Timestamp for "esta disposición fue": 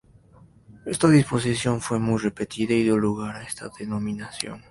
0.87-1.99